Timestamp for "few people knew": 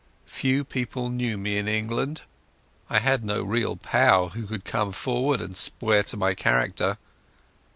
0.25-1.37